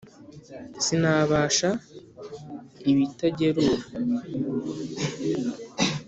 Sinabasha 0.85 1.69
ibitagerura. 2.91 3.77